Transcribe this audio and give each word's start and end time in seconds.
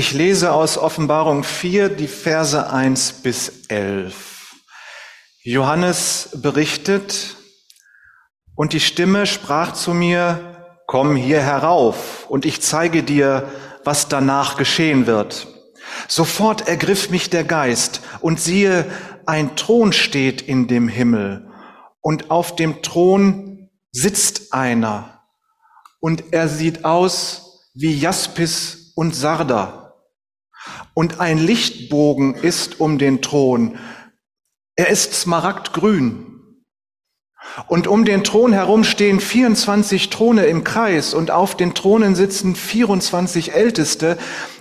Ich 0.00 0.14
lese 0.14 0.52
aus 0.52 0.78
Offenbarung 0.78 1.44
4 1.44 1.90
die 1.90 2.08
Verse 2.08 2.72
1 2.72 3.20
bis 3.22 3.66
11. 3.68 4.56
Johannes 5.42 6.30
berichtet, 6.36 7.36
und 8.54 8.72
die 8.72 8.80
Stimme 8.80 9.26
sprach 9.26 9.74
zu 9.74 9.92
mir, 9.92 10.56
komm 10.86 11.16
hier 11.16 11.42
herauf, 11.42 12.24
und 12.30 12.46
ich 12.46 12.62
zeige 12.62 13.02
dir, 13.02 13.50
was 13.84 14.08
danach 14.08 14.56
geschehen 14.56 15.06
wird. 15.06 15.48
Sofort 16.08 16.66
ergriff 16.66 17.10
mich 17.10 17.28
der 17.28 17.44
Geist, 17.44 18.00
und 18.20 18.40
siehe, 18.40 18.86
ein 19.26 19.54
Thron 19.54 19.92
steht 19.92 20.40
in 20.40 20.66
dem 20.66 20.88
Himmel, 20.88 21.46
und 22.00 22.30
auf 22.30 22.56
dem 22.56 22.80
Thron 22.80 23.68
sitzt 23.92 24.54
einer, 24.54 25.20
und 26.00 26.32
er 26.32 26.48
sieht 26.48 26.86
aus 26.86 27.68
wie 27.74 27.92
Jaspis 27.92 28.94
und 28.94 29.14
Sarda 29.14 29.80
und 31.00 31.18
ein 31.18 31.38
Lichtbogen 31.38 32.34
ist 32.34 32.78
um 32.78 32.98
den 32.98 33.22
Thron. 33.22 33.78
Er 34.76 34.88
ist 34.88 35.14
smaragdgrün. 35.14 36.26
Und 37.68 37.86
um 37.86 38.04
den 38.04 38.22
Thron 38.22 38.52
herum 38.52 38.84
stehen 38.84 39.18
24 39.18 40.10
Throne 40.10 40.44
im 40.44 40.62
Kreis 40.62 41.14
und 41.14 41.30
auf 41.30 41.56
den 41.56 41.72
Thronen 41.72 42.14
sitzen 42.14 42.54
24 42.54 43.54
Älteste, 43.54 44.18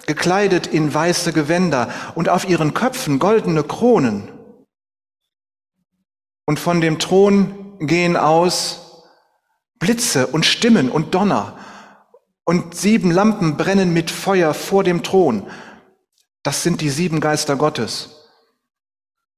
gekleidet 0.08 0.66
in 0.66 0.94
weiße 0.94 1.34
Gewänder 1.34 1.92
und 2.16 2.30
auf 2.30 2.48
ihren 2.48 2.74
Köpfen 2.74 3.20
goldene 3.20 3.64
Kronen. 3.64 4.30
Und 6.46 6.58
von 6.58 6.80
dem 6.80 7.00
Thron 7.00 7.76
gehen 7.82 8.16
aus 8.16 9.04
Blitze 9.78 10.28
und 10.28 10.46
Stimmen 10.46 10.90
und 10.90 11.14
Donner. 11.14 11.58
Und 12.46 12.76
sieben 12.76 13.12
Lampen 13.12 13.58
brennen 13.58 13.92
mit 13.92 14.10
Feuer 14.10 14.54
vor 14.54 14.86
dem 14.86 15.04
Thron. 15.04 15.46
Das 16.44 16.64
sind 16.64 16.82
die 16.82 16.90
sieben 16.90 17.20
Geister 17.20 17.56
Gottes. 17.56 18.20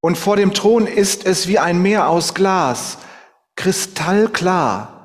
Und 0.01 0.17
vor 0.17 0.35
dem 0.35 0.53
Thron 0.53 0.87
ist 0.87 1.25
es 1.25 1.47
wie 1.47 1.59
ein 1.59 1.81
Meer 1.81 2.09
aus 2.09 2.33
Glas, 2.33 2.97
kristallklar. 3.55 5.01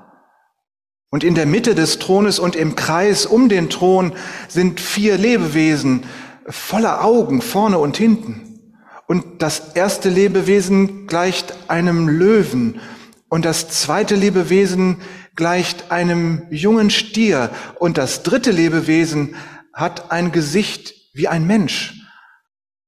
Und 1.10 1.24
in 1.24 1.34
der 1.34 1.46
Mitte 1.46 1.74
des 1.74 1.98
Thrones 1.98 2.38
und 2.38 2.56
im 2.56 2.76
Kreis 2.76 3.26
um 3.26 3.48
den 3.48 3.70
Thron 3.70 4.12
sind 4.48 4.80
vier 4.80 5.16
Lebewesen 5.16 6.04
voller 6.48 7.04
Augen 7.04 7.42
vorne 7.42 7.78
und 7.78 7.96
hinten. 7.96 8.74
Und 9.06 9.42
das 9.42 9.74
erste 9.74 10.08
Lebewesen 10.08 11.06
gleicht 11.06 11.54
einem 11.68 12.08
Löwen 12.08 12.80
und 13.28 13.44
das 13.44 13.68
zweite 13.68 14.14
Lebewesen 14.14 15.00
gleicht 15.36 15.90
einem 15.90 16.42
jungen 16.50 16.90
Stier 16.90 17.50
und 17.78 17.98
das 17.98 18.22
dritte 18.22 18.50
Lebewesen 18.50 19.36
hat 19.72 20.10
ein 20.10 20.32
Gesicht 20.32 20.94
wie 21.16 21.28
ein 21.28 21.46
Mensch. 21.46 21.94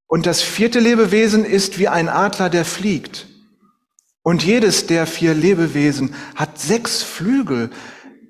Und 0.07 0.25
das 0.25 0.41
vierte 0.41 0.79
Lebewesen 0.79 1.45
ist 1.45 1.77
wie 1.77 1.87
ein 1.87 2.09
Adler, 2.09 2.49
der 2.49 2.65
fliegt. 2.65 3.27
Und 4.21 4.43
jedes 4.43 4.87
der 4.87 5.07
vier 5.07 5.33
Lebewesen 5.33 6.15
hat 6.35 6.59
sechs 6.59 7.01
Flügel, 7.03 7.69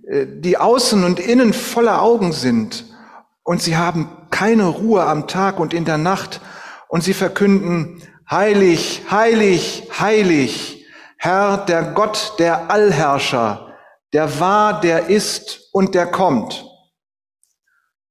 äh, 0.07 0.25
die 0.27 0.57
außen 0.57 1.03
und 1.03 1.19
innen 1.19 1.53
voller 1.53 2.01
Augen 2.01 2.31
sind. 2.31 2.85
Und 3.43 3.61
sie 3.61 3.77
haben 3.77 4.09
keine 4.29 4.65
Ruhe 4.65 5.03
am 5.03 5.27
Tag 5.27 5.59
und 5.59 5.73
in 5.73 5.85
der 5.85 5.97
Nacht. 5.97 6.41
Und 6.87 7.03
sie 7.03 7.13
verkünden, 7.13 8.01
heilig, 8.29 9.03
heilig, 9.09 9.89
heilig, 9.99 10.85
Herr, 11.17 11.57
der 11.57 11.83
Gott, 11.83 12.35
der 12.39 12.69
Allherrscher, 12.69 13.75
der 14.13 14.39
war, 14.39 14.79
der 14.79 15.07
ist 15.07 15.69
und 15.73 15.95
der 15.95 16.07
kommt. 16.07 16.68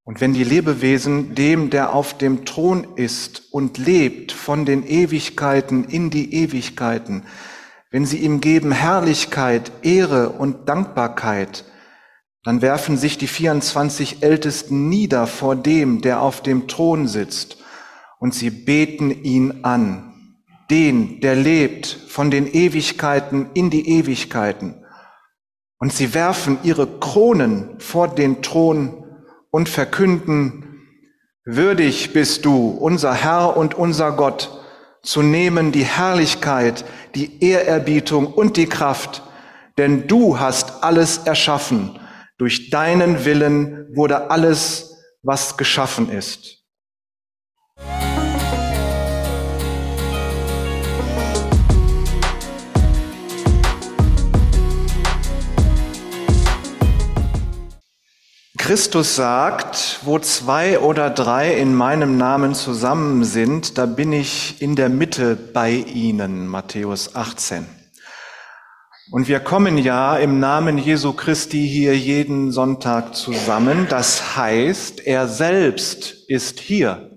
Und 0.09 0.23
wenn 0.23 0.33
die 0.33 0.43
Lebewesen 0.43 1.35
dem, 1.35 1.69
der 1.69 1.93
auf 1.93 2.17
dem 2.17 2.47
Thron 2.47 2.97
ist 2.97 3.53
und 3.53 3.77
lebt, 3.77 4.33
von 4.33 4.65
den 4.65 4.89
Ewigkeiten 4.89 5.85
in 5.85 6.09
die 6.09 6.33
Ewigkeiten, 6.33 7.25
wenn 7.91 8.07
sie 8.07 8.17
ihm 8.17 8.41
geben 8.41 8.73
Herrlichkeit, 8.73 9.71
Ehre 9.83 10.31
und 10.31 10.67
Dankbarkeit, 10.67 11.67
dann 12.43 12.63
werfen 12.63 12.97
sich 12.97 13.19
die 13.19 13.27
24 13.27 14.23
Ältesten 14.23 14.89
nieder 14.89 15.27
vor 15.27 15.55
dem, 15.55 16.01
der 16.01 16.23
auf 16.23 16.43
dem 16.43 16.69
Thron 16.69 17.07
sitzt, 17.07 17.59
und 18.19 18.33
sie 18.33 18.49
beten 18.49 19.11
ihn 19.11 19.63
an, 19.63 20.15
den, 20.71 21.21
der 21.21 21.37
lebt 21.37 21.87
von 21.87 22.31
den 22.31 22.51
Ewigkeiten 22.51 23.51
in 23.53 23.69
die 23.69 23.87
Ewigkeiten. 23.87 24.87
Und 25.79 25.93
sie 25.93 26.15
werfen 26.15 26.57
ihre 26.63 26.87
Kronen 26.99 27.79
vor 27.79 28.09
den 28.09 28.41
Thron 28.41 29.05
und 29.59 29.69
verkünden, 29.69 30.87
würdig 31.45 32.13
bist 32.13 32.45
du, 32.45 32.69
unser 32.69 33.13
Herr 33.13 33.57
und 33.57 33.75
unser 33.75 34.13
Gott, 34.13 34.63
zu 35.03 35.21
nehmen 35.21 35.73
die 35.73 35.85
Herrlichkeit, 35.85 36.85
die 37.17 37.43
Ehrerbietung 37.43 38.29
und 38.29 38.57
die 38.57 38.69
Kraft, 38.69 39.25
denn 39.77 40.07
du 40.07 40.39
hast 40.39 40.85
alles 40.85 41.19
erschaffen. 41.19 41.99
Durch 42.39 42.71
deinen 42.71 43.25
Willen 43.25 43.89
wurde 43.97 44.31
alles, 44.31 44.95
was 45.25 45.57
geschaffen 45.57 46.09
ist. 46.09 46.58
Christus 58.69 59.17
sagt, 59.17 60.01
wo 60.03 60.19
zwei 60.19 60.79
oder 60.79 61.09
drei 61.09 61.55
in 61.55 61.75
meinem 61.75 62.19
Namen 62.19 62.55
zusammen 62.55 63.25
sind, 63.25 63.79
da 63.79 63.87
bin 63.87 64.13
ich 64.13 64.61
in 64.61 64.77
der 64.77 64.91
Mitte 64.91 65.37
bei 65.37 65.73
ihnen, 65.73 66.47
Matthäus 66.47 67.17
18. 67.17 67.65
Und 69.11 69.27
wir 69.27 69.41
kommen 69.41 69.79
ja 69.79 70.19
im 70.19 70.39
Namen 70.39 70.77
Jesu 70.77 71.15
Christi 71.15 71.67
hier 71.67 71.97
jeden 71.97 72.53
Sonntag 72.53 73.15
zusammen. 73.17 73.87
Das 73.89 74.37
heißt, 74.37 75.01
er 75.07 75.29
selbst 75.29 76.13
ist 76.29 76.61
hier, 76.61 77.17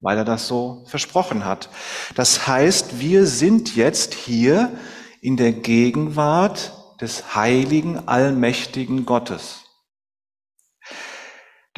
weil 0.00 0.16
er 0.16 0.24
das 0.24 0.48
so 0.48 0.86
versprochen 0.88 1.44
hat. 1.44 1.68
Das 2.14 2.46
heißt, 2.46 2.98
wir 2.98 3.26
sind 3.26 3.76
jetzt 3.76 4.14
hier 4.14 4.72
in 5.20 5.36
der 5.36 5.52
Gegenwart 5.52 6.72
des 6.98 7.34
heiligen, 7.34 8.08
allmächtigen 8.08 9.04
Gottes. 9.04 9.67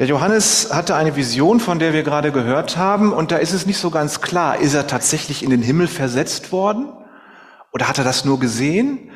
Der 0.01 0.07
Johannes 0.07 0.73
hatte 0.73 0.95
eine 0.95 1.15
Vision, 1.15 1.59
von 1.59 1.77
der 1.77 1.93
wir 1.93 2.01
gerade 2.01 2.31
gehört 2.31 2.75
haben, 2.75 3.13
und 3.13 3.31
da 3.31 3.37
ist 3.37 3.53
es 3.53 3.67
nicht 3.67 3.77
so 3.77 3.91
ganz 3.91 4.19
klar, 4.19 4.57
ist 4.57 4.73
er 4.73 4.87
tatsächlich 4.87 5.43
in 5.43 5.51
den 5.51 5.61
Himmel 5.61 5.87
versetzt 5.87 6.51
worden 6.51 6.91
oder 7.71 7.87
hat 7.87 7.99
er 7.99 8.03
das 8.03 8.25
nur 8.25 8.39
gesehen? 8.39 9.11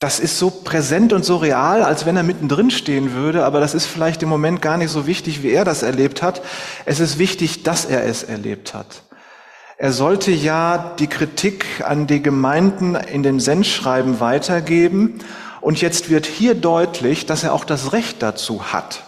Das 0.00 0.18
ist 0.18 0.36
so 0.36 0.50
präsent 0.50 1.12
und 1.12 1.24
so 1.24 1.36
real, 1.36 1.84
als 1.84 2.06
wenn 2.06 2.16
er 2.16 2.24
mittendrin 2.24 2.72
stehen 2.72 3.12
würde, 3.12 3.44
aber 3.44 3.60
das 3.60 3.72
ist 3.72 3.86
vielleicht 3.86 4.20
im 4.24 4.28
Moment 4.28 4.60
gar 4.60 4.78
nicht 4.78 4.90
so 4.90 5.06
wichtig, 5.06 5.44
wie 5.44 5.52
er 5.52 5.64
das 5.64 5.84
erlebt 5.84 6.22
hat. 6.22 6.42
Es 6.84 6.98
ist 6.98 7.20
wichtig, 7.20 7.62
dass 7.62 7.84
er 7.84 8.04
es 8.04 8.24
erlebt 8.24 8.74
hat. 8.74 9.04
Er 9.76 9.92
sollte 9.92 10.32
ja 10.32 10.96
die 10.98 11.06
Kritik 11.06 11.84
an 11.86 12.08
die 12.08 12.20
Gemeinden 12.20 12.96
in 12.96 13.22
dem 13.22 13.38
Sendschreiben 13.38 14.18
weitergeben 14.18 15.20
und 15.60 15.80
jetzt 15.80 16.10
wird 16.10 16.26
hier 16.26 16.56
deutlich, 16.56 17.26
dass 17.26 17.44
er 17.44 17.52
auch 17.52 17.64
das 17.64 17.92
Recht 17.92 18.24
dazu 18.24 18.72
hat. 18.72 19.04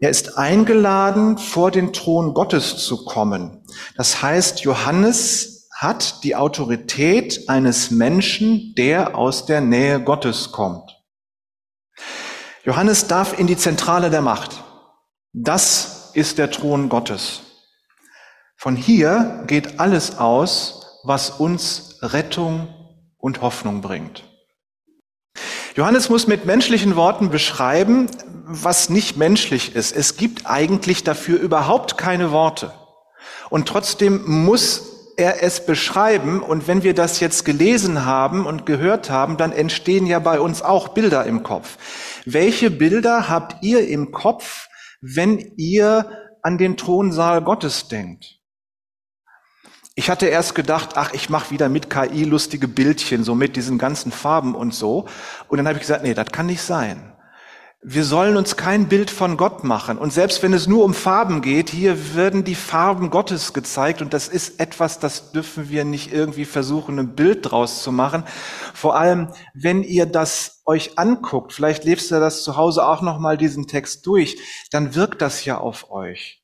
Er 0.00 0.10
ist 0.10 0.36
eingeladen, 0.36 1.38
vor 1.38 1.70
den 1.70 1.92
Thron 1.92 2.34
Gottes 2.34 2.76
zu 2.78 3.04
kommen. 3.04 3.64
Das 3.96 4.20
heißt, 4.22 4.60
Johannes 4.60 5.68
hat 5.74 6.22
die 6.24 6.36
Autorität 6.36 7.48
eines 7.48 7.90
Menschen, 7.90 8.74
der 8.76 9.16
aus 9.16 9.46
der 9.46 9.60
Nähe 9.60 10.02
Gottes 10.02 10.52
kommt. 10.52 11.02
Johannes 12.64 13.06
darf 13.06 13.38
in 13.38 13.46
die 13.46 13.56
Zentrale 13.56 14.10
der 14.10 14.22
Macht. 14.22 14.62
Das 15.32 16.10
ist 16.14 16.38
der 16.38 16.50
Thron 16.50 16.88
Gottes. 16.88 17.42
Von 18.56 18.74
hier 18.74 19.44
geht 19.46 19.78
alles 19.78 20.18
aus, 20.18 21.00
was 21.04 21.30
uns 21.30 21.98
Rettung 22.02 22.68
und 23.18 23.40
Hoffnung 23.42 23.82
bringt. 23.82 24.25
Johannes 25.76 26.08
muss 26.08 26.26
mit 26.26 26.46
menschlichen 26.46 26.96
Worten 26.96 27.28
beschreiben, 27.28 28.06
was 28.46 28.88
nicht 28.88 29.18
menschlich 29.18 29.76
ist. 29.76 29.94
Es 29.94 30.16
gibt 30.16 30.46
eigentlich 30.46 31.04
dafür 31.04 31.38
überhaupt 31.38 31.98
keine 31.98 32.32
Worte. 32.32 32.72
Und 33.50 33.68
trotzdem 33.68 34.22
muss 34.24 35.12
er 35.18 35.42
es 35.42 35.66
beschreiben. 35.66 36.40
Und 36.40 36.66
wenn 36.66 36.82
wir 36.82 36.94
das 36.94 37.20
jetzt 37.20 37.44
gelesen 37.44 38.06
haben 38.06 38.46
und 38.46 38.64
gehört 38.64 39.10
haben, 39.10 39.36
dann 39.36 39.52
entstehen 39.52 40.06
ja 40.06 40.18
bei 40.18 40.40
uns 40.40 40.62
auch 40.62 40.88
Bilder 40.88 41.26
im 41.26 41.42
Kopf. 41.42 41.76
Welche 42.24 42.70
Bilder 42.70 43.28
habt 43.28 43.62
ihr 43.62 43.86
im 43.86 44.12
Kopf, 44.12 44.68
wenn 45.02 45.52
ihr 45.58 46.10
an 46.40 46.56
den 46.56 46.78
Thronsaal 46.78 47.42
Gottes 47.42 47.88
denkt? 47.88 48.35
Ich 49.98 50.10
hatte 50.10 50.26
erst 50.26 50.54
gedacht, 50.54 50.90
ach, 50.96 51.14
ich 51.14 51.30
mache 51.30 51.50
wieder 51.50 51.70
mit 51.70 51.88
KI 51.88 52.24
lustige 52.24 52.68
Bildchen, 52.68 53.24
so 53.24 53.34
mit 53.34 53.56
diesen 53.56 53.78
ganzen 53.78 54.12
Farben 54.12 54.54
und 54.54 54.74
so. 54.74 55.06
Und 55.48 55.56
dann 55.56 55.66
habe 55.66 55.76
ich 55.78 55.80
gesagt, 55.80 56.02
nee, 56.02 56.12
das 56.12 56.30
kann 56.32 56.46
nicht 56.46 56.60
sein. 56.60 57.16
wir 57.88 58.02
sollen 58.04 58.36
uns 58.36 58.56
kein 58.56 58.88
Bild 58.88 59.10
von 59.12 59.36
Gott 59.36 59.62
machen. 59.62 59.98
Und 59.98 60.12
selbst 60.12 60.42
wenn 60.42 60.52
es 60.52 60.66
nur 60.66 60.84
um 60.84 60.92
Farben 60.92 61.40
geht, 61.40 61.70
hier 61.70 62.16
werden 62.16 62.42
die 62.42 62.56
Farben 62.56 63.10
Gottes 63.10 63.52
gezeigt. 63.52 64.02
Und 64.02 64.12
das 64.12 64.26
ist 64.26 64.58
etwas, 64.58 64.98
das 64.98 65.30
dürfen 65.30 65.68
wir 65.70 65.84
nicht 65.84 66.12
irgendwie 66.12 66.46
versuchen, 66.46 66.98
ein 66.98 67.14
Bild 67.14 67.48
draus 67.50 67.84
zu 67.84 67.92
machen. 67.92 68.24
Vor 68.74 68.96
allem, 68.96 69.28
wenn 69.54 69.84
ihr 69.84 70.06
das 70.06 70.62
euch 70.66 70.98
anguckt, 70.98 71.52
vielleicht 71.52 71.84
lebst 71.84 72.10
ihr 72.10 72.18
das 72.18 72.42
zu 72.42 72.56
Hause 72.56 72.84
auch 72.84 73.02
nochmal 73.02 73.36
diesen 73.36 73.68
Text 73.68 74.04
durch, 74.06 74.36
dann 74.72 74.96
wirkt 74.96 75.22
das 75.22 75.44
ja 75.44 75.58
auf 75.58 75.90
euch. 75.92 76.42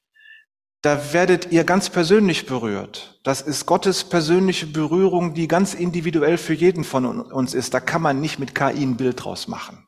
Da 0.83 1.13
werdet 1.13 1.53
ihr 1.53 1.63
ganz 1.63 1.91
persönlich 1.91 2.47
berührt. 2.47 3.21
Das 3.23 3.41
ist 3.41 3.67
Gottes 3.67 4.03
persönliche 4.03 4.67
Berührung, 4.67 5.33
die 5.33 5.47
ganz 5.47 5.75
individuell 5.75 6.37
für 6.37 6.55
jeden 6.55 6.83
von 6.83 7.21
uns 7.21 7.55
ist. 7.55 7.73
Da 7.73 7.79
kann 7.79 8.03
man 8.03 8.21
nicht 8.21 8.41
mit 8.41 8.53
KI 8.57 8.83
ein 8.83 8.97
Bild 8.97 9.25
draus 9.25 9.47
machen. 9.47 9.87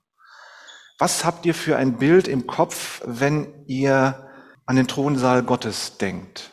Was 0.99 1.25
habt 1.25 1.45
ihr 1.47 1.55
für 1.55 1.77
ein 1.77 1.99
Bild 1.99 2.29
im 2.29 2.47
Kopf, 2.47 3.03
wenn 3.05 3.67
ihr 3.67 4.31
an 4.67 4.77
den 4.77 4.87
Thronsaal 4.87 5.43
Gottes 5.43 5.99
denkt? 5.99 6.53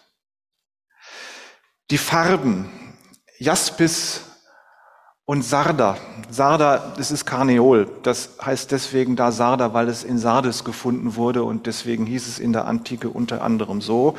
Die 1.91 1.99
Farben, 1.99 2.97
Jaspis 3.37 4.23
und 5.25 5.43
Sarda. 5.43 5.97
Sarda, 6.29 6.93
das 6.97 7.11
ist 7.11 7.25
Karneol. 7.25 7.89
Das 8.03 8.37
heißt 8.43 8.71
deswegen 8.71 9.15
da 9.15 9.31
Sarda, 9.31 9.73
weil 9.73 9.87
es 9.87 10.03
in 10.03 10.17
Sardes 10.17 10.63
gefunden 10.63 11.15
wurde 11.15 11.43
und 11.43 11.67
deswegen 11.67 12.05
hieß 12.05 12.27
es 12.27 12.39
in 12.39 12.53
der 12.53 12.65
Antike 12.65 13.09
unter 13.09 13.41
anderem 13.41 13.81
so. 13.81 14.15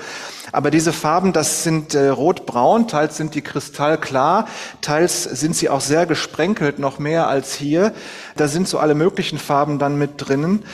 Aber 0.53 0.71
diese 0.71 0.93
Farben, 0.93 1.33
das 1.33 1.65
sind 1.65 1.95
äh, 1.95 2.09
rot-braun, 2.09 2.89
teils 2.89 3.17
sind 3.17 3.35
die 3.35 3.43
kristallklar, 3.43 4.47
teils 4.81 5.25
sind 5.25 5.57
sie 5.57 5.69
auch 5.69 5.81
sehr 5.81 6.07
gesprenkelt, 6.07 6.79
noch 6.79 6.99
mehr 6.99 7.29
als 7.29 7.55
hier. 7.55 7.95
Da 8.37 8.49
sind 8.49 8.69
so 8.69 8.79
alle 8.79 8.95
möglichen 8.95 9.39
Farben 9.39 9.79
dann 9.79 9.99
mit 9.99 10.13
drinnen. 10.17 10.65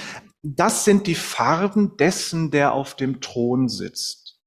Das 0.42 0.84
sind 0.84 1.06
die 1.06 1.14
Farben 1.14 1.96
dessen, 1.96 2.50
der 2.50 2.72
auf 2.72 2.94
dem 2.94 3.20
Thron 3.20 3.69
sitzt. 3.69 4.38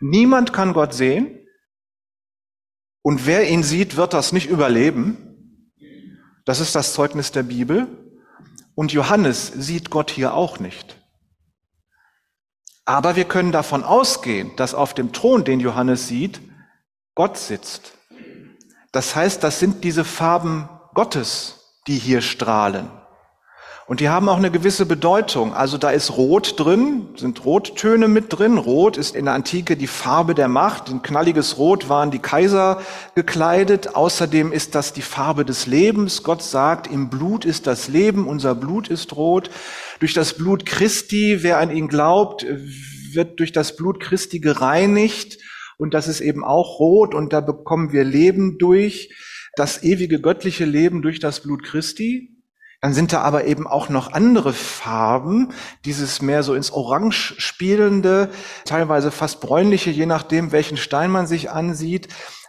Niemand 0.00 0.52
kann 0.52 0.72
Gott 0.72 0.94
sehen. 0.94 1.45
Und 3.06 3.24
wer 3.24 3.48
ihn 3.48 3.62
sieht, 3.62 3.96
wird 3.96 4.14
das 4.14 4.32
nicht 4.32 4.50
überleben. 4.50 5.16
Das 6.44 6.58
ist 6.58 6.74
das 6.74 6.92
Zeugnis 6.92 7.30
der 7.30 7.44
Bibel. 7.44 7.86
Und 8.74 8.90
Johannes 8.90 9.46
sieht 9.46 9.90
Gott 9.90 10.10
hier 10.10 10.34
auch 10.34 10.58
nicht. 10.58 11.00
Aber 12.84 13.14
wir 13.14 13.24
können 13.24 13.52
davon 13.52 13.84
ausgehen, 13.84 14.56
dass 14.56 14.74
auf 14.74 14.92
dem 14.92 15.12
Thron, 15.12 15.44
den 15.44 15.60
Johannes 15.60 16.08
sieht, 16.08 16.40
Gott 17.14 17.38
sitzt. 17.38 17.92
Das 18.90 19.14
heißt, 19.14 19.40
das 19.44 19.60
sind 19.60 19.84
diese 19.84 20.02
Farben 20.02 20.68
Gottes, 20.92 21.76
die 21.86 21.98
hier 21.98 22.20
strahlen. 22.20 22.90
Und 23.88 24.00
die 24.00 24.08
haben 24.08 24.28
auch 24.28 24.38
eine 24.38 24.50
gewisse 24.50 24.84
Bedeutung. 24.84 25.54
Also 25.54 25.78
da 25.78 25.90
ist 25.90 26.16
Rot 26.16 26.58
drin, 26.58 27.06
sind 27.14 27.44
Rottöne 27.44 28.08
mit 28.08 28.36
drin. 28.36 28.58
Rot 28.58 28.96
ist 28.96 29.14
in 29.14 29.26
der 29.26 29.34
Antike 29.34 29.76
die 29.76 29.86
Farbe 29.86 30.34
der 30.34 30.48
Macht. 30.48 30.90
In 30.90 31.02
knalliges 31.02 31.56
Rot 31.56 31.88
waren 31.88 32.10
die 32.10 32.18
Kaiser 32.18 32.82
gekleidet. 33.14 33.94
Außerdem 33.94 34.50
ist 34.50 34.74
das 34.74 34.92
die 34.92 35.02
Farbe 35.02 35.44
des 35.44 35.66
Lebens. 35.66 36.24
Gott 36.24 36.42
sagt, 36.42 36.88
im 36.88 37.10
Blut 37.10 37.44
ist 37.44 37.68
das 37.68 37.86
Leben, 37.86 38.26
unser 38.26 38.56
Blut 38.56 38.88
ist 38.88 39.14
rot. 39.14 39.50
Durch 40.00 40.14
das 40.14 40.32
Blut 40.32 40.66
Christi, 40.66 41.44
wer 41.44 41.58
an 41.58 41.70
ihn 41.70 41.86
glaubt, 41.86 42.44
wird 43.12 43.38
durch 43.38 43.52
das 43.52 43.76
Blut 43.76 44.00
Christi 44.00 44.40
gereinigt. 44.40 45.38
Und 45.78 45.94
das 45.94 46.08
ist 46.08 46.20
eben 46.20 46.42
auch 46.42 46.80
rot 46.80 47.14
und 47.14 47.32
da 47.32 47.40
bekommen 47.40 47.92
wir 47.92 48.02
Leben 48.02 48.58
durch. 48.58 49.14
Das 49.54 49.84
ewige 49.84 50.20
göttliche 50.20 50.64
Leben 50.64 51.02
durch 51.02 51.20
das 51.20 51.40
Blut 51.40 51.62
Christi. 51.62 52.35
Dann 52.80 52.94
sind 52.94 53.12
da 53.12 53.22
aber 53.22 53.44
eben 53.44 53.66
auch 53.66 53.88
noch 53.88 54.12
andere 54.12 54.52
Farben, 54.52 55.52
dieses 55.84 56.20
mehr 56.20 56.42
so 56.42 56.54
ins 56.54 56.70
Orange 56.70 57.34
spielende, 57.38 58.30
teilweise 58.64 59.10
fast 59.10 59.40
bräunliche, 59.40 59.90
je 59.90 60.06
nachdem, 60.06 60.52
welchen 60.52 60.76
Stein 60.76 61.10
man 61.10 61.26
sich 61.26 61.50
ansieht. 61.50 62.08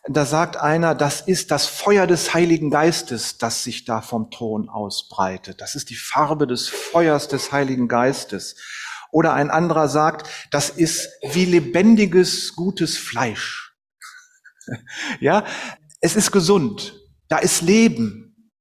Da 0.09 0.25
sagt 0.25 0.57
einer, 0.57 0.95
das 0.95 1.21
ist 1.21 1.51
das 1.51 1.65
Feuer 1.65 2.07
des 2.07 2.33
Heiligen 2.33 2.69
Geistes, 2.69 3.37
das 3.37 3.63
sich 3.63 3.83
da 3.83 4.01
vom 4.01 4.31
Thron 4.31 4.69
ausbreitet. 4.69 5.59
Das 5.59 5.75
ist 5.75 5.89
die 5.89 5.95
Farbe 5.95 6.47
des 6.47 6.67
Feuers 6.67 7.27
des 7.27 7.51
Heiligen 7.51 7.87
Geistes. 7.87 8.55
Oder 9.11 9.33
ein 9.33 9.49
anderer 9.49 9.87
sagt, 9.87 10.29
das 10.51 10.69
ist 10.69 11.09
wie 11.31 11.45
lebendiges, 11.45 12.55
gutes 12.55 12.97
Fleisch. 12.97 13.73
ja, 15.19 15.45
es 16.01 16.15
ist 16.15 16.31
gesund. 16.31 16.93
Da 17.27 17.37
ist 17.37 17.61
Leben. 17.61 18.51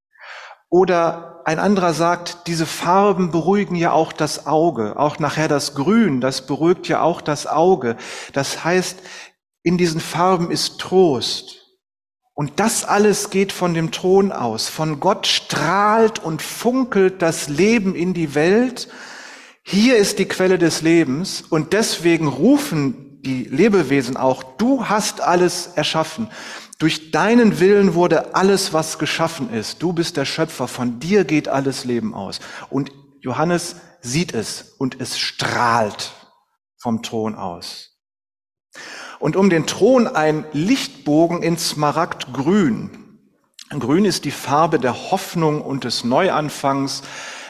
Oder 0.68 1.35
ein 1.46 1.60
anderer 1.60 1.94
sagt, 1.94 2.48
diese 2.48 2.66
Farben 2.66 3.30
beruhigen 3.30 3.76
ja 3.76 3.92
auch 3.92 4.12
das 4.12 4.48
Auge, 4.48 4.98
auch 4.98 5.20
nachher 5.20 5.46
das 5.46 5.76
Grün, 5.76 6.20
das 6.20 6.44
beruhigt 6.44 6.88
ja 6.88 7.02
auch 7.02 7.20
das 7.20 7.46
Auge. 7.46 7.96
Das 8.32 8.64
heißt, 8.64 8.98
in 9.62 9.78
diesen 9.78 10.00
Farben 10.00 10.50
ist 10.50 10.80
Trost. 10.80 11.78
Und 12.34 12.58
das 12.58 12.84
alles 12.84 13.30
geht 13.30 13.52
von 13.52 13.74
dem 13.74 13.92
Thron 13.92 14.32
aus. 14.32 14.68
Von 14.68 14.98
Gott 14.98 15.28
strahlt 15.28 16.18
und 16.18 16.42
funkelt 16.42 17.22
das 17.22 17.48
Leben 17.48 17.94
in 17.94 18.12
die 18.12 18.34
Welt. 18.34 18.88
Hier 19.62 19.98
ist 19.98 20.18
die 20.18 20.26
Quelle 20.26 20.58
des 20.58 20.82
Lebens 20.82 21.44
und 21.48 21.74
deswegen 21.74 22.26
rufen 22.26 23.20
die 23.22 23.44
Lebewesen 23.44 24.16
auch, 24.16 24.42
du 24.42 24.88
hast 24.88 25.20
alles 25.20 25.68
erschaffen. 25.76 26.28
Durch 26.78 27.10
deinen 27.10 27.58
Willen 27.58 27.94
wurde 27.94 28.34
alles, 28.34 28.72
was 28.72 28.98
geschaffen 28.98 29.52
ist. 29.52 29.82
Du 29.82 29.92
bist 29.92 30.16
der 30.16 30.26
Schöpfer, 30.26 30.68
von 30.68 31.00
dir 31.00 31.24
geht 31.24 31.48
alles 31.48 31.84
Leben 31.84 32.14
aus. 32.14 32.40
Und 32.68 32.92
Johannes 33.20 33.76
sieht 34.02 34.34
es 34.34 34.74
und 34.78 35.00
es 35.00 35.18
strahlt 35.18 36.12
vom 36.76 37.02
Thron 37.02 37.34
aus. 37.34 37.98
Und 39.18 39.36
um 39.36 39.48
den 39.48 39.66
Thron 39.66 40.06
ein 40.06 40.44
Lichtbogen 40.52 41.42
in 41.42 41.56
Smaragdgrün. 41.56 42.90
Grün 43.70 44.04
ist 44.04 44.24
die 44.24 44.30
Farbe 44.30 44.78
der 44.78 45.10
Hoffnung 45.10 45.62
und 45.62 45.84
des 45.84 46.04
Neuanfangs 46.04 47.02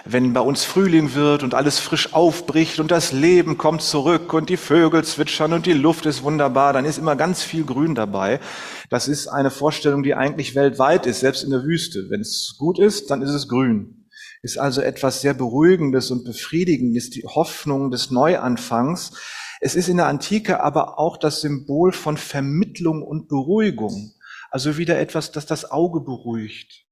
wenn 0.08 0.32
bei 0.32 0.40
uns 0.40 0.64
Frühling 0.64 1.14
wird 1.14 1.42
und 1.42 1.54
alles 1.54 1.78
frisch 1.78 2.14
aufbricht 2.14 2.78
und 2.78 2.90
das 2.90 3.12
Leben 3.12 3.58
kommt 3.58 3.82
zurück 3.82 4.32
und 4.32 4.48
die 4.48 4.56
Vögel 4.56 5.04
zwitschern 5.04 5.52
und 5.52 5.66
die 5.66 5.72
Luft 5.72 6.06
ist 6.06 6.22
wunderbar, 6.22 6.72
dann 6.72 6.84
ist 6.84 6.98
immer 6.98 7.16
ganz 7.16 7.42
viel 7.42 7.64
Grün 7.64 7.94
dabei. 7.94 8.40
Das 8.88 9.08
ist 9.08 9.26
eine 9.26 9.50
Vorstellung, 9.50 10.02
die 10.02 10.14
eigentlich 10.14 10.54
weltweit 10.54 11.06
ist, 11.06 11.20
selbst 11.20 11.42
in 11.42 11.50
der 11.50 11.64
Wüste. 11.64 12.08
Wenn 12.08 12.20
es 12.20 12.54
gut 12.56 12.78
ist, 12.78 13.10
dann 13.10 13.22
ist 13.22 13.30
es 13.30 13.48
grün. 13.48 14.06
Ist 14.42 14.58
also 14.58 14.80
etwas 14.80 15.22
sehr 15.22 15.34
Beruhigendes 15.34 16.10
und 16.10 16.24
Befriedigendes, 16.24 17.10
die 17.10 17.24
Hoffnung 17.24 17.90
des 17.90 18.10
Neuanfangs. 18.10 19.12
Es 19.60 19.74
ist 19.74 19.88
in 19.88 19.96
der 19.96 20.06
Antike 20.06 20.62
aber 20.62 20.98
auch 21.00 21.16
das 21.16 21.40
Symbol 21.40 21.92
von 21.92 22.16
Vermittlung 22.16 23.02
und 23.02 23.28
Beruhigung. 23.28 24.12
Also 24.50 24.76
wieder 24.78 24.98
etwas, 24.98 25.32
das 25.32 25.46
das 25.46 25.70
Auge 25.70 26.00
beruhigt. 26.00 26.85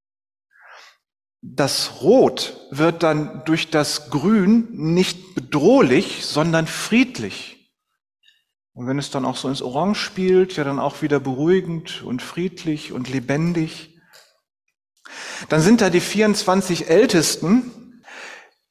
Das 1.47 2.01
Rot 2.01 2.57
wird 2.71 3.03
dann 3.03 3.43
durch 3.45 3.69
das 3.69 4.09
Grün 4.09 4.67
nicht 4.71 5.35
bedrohlich, 5.35 6.25
sondern 6.25 6.67
friedlich. 6.67 7.71
Und 8.73 8.87
wenn 8.87 8.99
es 8.99 9.11
dann 9.11 9.27
auch 9.27 9.37
so 9.37 9.49
ins 9.49 9.61
Orange 9.61 10.01
spielt, 10.01 10.57
ja 10.57 10.65
dann 10.65 10.79
auch 10.79 11.03
wieder 11.03 11.21
beruhigend 11.21 12.03
und 12.03 12.23
friedlich 12.23 12.93
und 12.93 13.11
lebendig. 13.11 14.01
Dann 15.51 15.61
sind 15.61 15.83
da 15.83 15.91
die 15.91 16.01
24 16.01 16.89
Ältesten, 16.89 17.84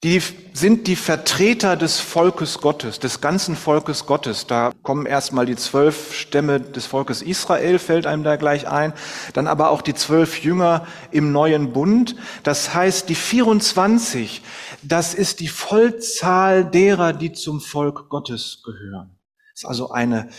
die 0.04 0.22
sind 0.52 0.88
die 0.88 0.98
Vertreter 0.98 1.78
des 1.78 2.02
Volkes 2.02 2.60
Gottes, 2.60 3.00
des 3.00 3.22
ganzen 3.22 3.56
Volkes 3.56 4.06
Gottes. 4.06 4.46
Da 4.46 4.72
kommen 4.84 5.06
erstmal 5.06 5.46
die 5.46 5.56
zwölf 5.56 6.14
Stämme 6.14 6.60
des 6.60 6.86
Volkes 6.86 7.22
Israel, 7.22 7.80
fällt 7.80 8.06
einem 8.06 8.24
da 8.24 8.36
gleich 8.36 8.68
ein, 8.68 8.94
dann 9.34 9.48
aber 9.48 9.70
auch 9.70 9.82
die 9.82 9.94
zwölf 9.94 10.44
Jünger 10.44 10.86
im 11.12 11.32
neuen 11.32 11.72
Bund. 11.72 12.18
Das 12.44 12.74
heißt, 12.74 13.08
die 13.08 13.16
24, 13.16 14.42
das 14.84 15.14
ist 15.14 15.40
die 15.40 15.48
Vollzahl 15.48 16.66
derer, 16.66 17.14
die 17.14 17.32
zum 17.32 17.62
Volk 17.62 18.10
Gottes 18.10 18.62
gehören. 18.64 19.18
Das 19.54 19.64
ist 19.64 19.66
also 19.66 19.90
eine 19.90 20.30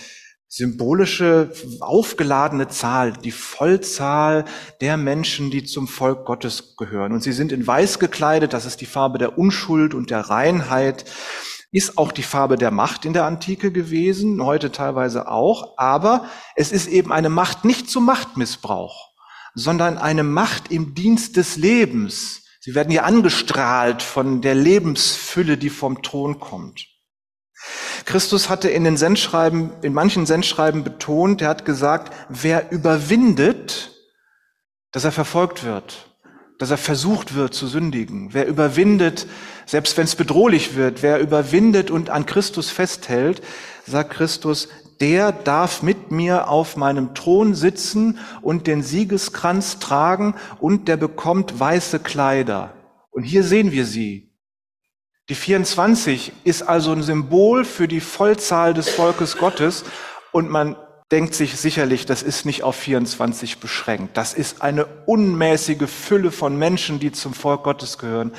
symbolische, 0.48 1.52
aufgeladene 1.80 2.68
Zahl, 2.68 3.12
die 3.12 3.32
Vollzahl 3.32 4.44
der 4.80 4.96
Menschen, 4.96 5.50
die 5.50 5.64
zum 5.64 5.88
Volk 5.88 6.24
Gottes 6.26 6.76
gehören. 6.76 7.12
Und 7.12 7.22
sie 7.22 7.32
sind 7.32 7.50
in 7.50 7.66
weiß 7.66 7.98
gekleidet, 7.98 8.52
das 8.52 8.64
ist 8.64 8.80
die 8.80 8.86
Farbe 8.86 9.18
der 9.18 9.36
Unschuld 9.36 9.94
und 9.94 10.10
der 10.10 10.20
Reinheit, 10.20 11.04
ist 11.72 11.98
auch 11.98 12.12
die 12.12 12.22
Farbe 12.22 12.56
der 12.56 12.70
Macht 12.70 13.04
in 13.04 13.14
der 13.14 13.24
Antike 13.24 13.72
gewesen, 13.72 14.40
heute 14.44 14.70
teilweise 14.70 15.26
auch, 15.26 15.76
aber 15.76 16.26
es 16.54 16.70
ist 16.70 16.86
eben 16.86 17.10
eine 17.10 17.30
Macht 17.30 17.64
nicht 17.64 17.90
zum 17.90 18.04
Machtmissbrauch, 18.04 19.10
sondern 19.56 19.98
eine 19.98 20.22
Macht 20.22 20.70
im 20.70 20.94
Dienst 20.94 21.36
des 21.36 21.56
Lebens. 21.56 22.44
Sie 22.60 22.76
werden 22.76 22.92
hier 22.92 23.04
angestrahlt 23.04 24.02
von 24.02 24.40
der 24.40 24.54
Lebensfülle, 24.54 25.58
die 25.58 25.68
vom 25.68 26.00
Thron 26.02 26.38
kommt. 26.38 26.93
Christus 28.04 28.48
hatte 28.48 28.68
in 28.68 28.84
den 28.84 28.96
Sendschreiben, 28.96 29.70
in 29.82 29.92
manchen 29.92 30.26
Sendschreiben 30.26 30.84
betont, 30.84 31.42
er 31.42 31.48
hat 31.48 31.64
gesagt, 31.64 32.12
wer 32.28 32.70
überwindet, 32.70 33.92
dass 34.92 35.04
er 35.04 35.12
verfolgt 35.12 35.64
wird. 35.64 36.14
dass 36.58 36.70
er 36.70 36.78
versucht 36.78 37.34
wird 37.34 37.52
zu 37.52 37.66
sündigen. 37.66 38.28
Wer 38.32 38.46
überwindet, 38.46 39.26
selbst 39.66 39.96
wenn 39.96 40.04
es 40.04 40.14
bedrohlich 40.14 40.76
wird, 40.76 41.02
wer 41.02 41.18
überwindet 41.18 41.90
und 41.90 42.10
an 42.10 42.26
Christus 42.26 42.70
festhält, 42.70 43.42
sagt 43.86 44.10
Christus, 44.10 44.68
der 45.00 45.32
darf 45.32 45.82
mit 45.82 46.12
mir 46.12 46.48
auf 46.48 46.76
meinem 46.76 47.14
Thron 47.14 47.54
sitzen 47.54 48.18
und 48.40 48.66
den 48.66 48.82
Siegeskranz 48.82 49.80
tragen 49.80 50.36
und 50.60 50.86
der 50.86 50.96
bekommt 50.96 51.58
weiße 51.58 51.98
Kleider. 51.98 52.72
Und 53.10 53.24
hier 53.24 53.42
sehen 53.42 53.72
wir 53.72 53.84
sie. 53.84 54.33
Die 55.30 55.34
24 55.34 56.32
ist 56.44 56.62
also 56.62 56.92
ein 56.92 57.02
Symbol 57.02 57.64
für 57.64 57.88
die 57.88 58.00
Vollzahl 58.00 58.74
des 58.74 58.90
Volkes 58.90 59.38
Gottes 59.38 59.84
und 60.32 60.50
man 60.50 60.76
denkt 61.10 61.34
sich 61.34 61.56
sicherlich, 61.56 62.04
das 62.04 62.22
ist 62.22 62.44
nicht 62.44 62.62
auf 62.62 62.76
24 62.76 63.58
beschränkt. 63.58 64.18
Das 64.18 64.34
ist 64.34 64.60
eine 64.60 64.84
unmäßige 65.06 65.88
Fülle 65.88 66.30
von 66.30 66.58
Menschen, 66.58 67.00
die 67.00 67.10
zum 67.10 67.32
Volk 67.32 67.62
Gottes 67.62 67.96
gehören, 67.96 68.32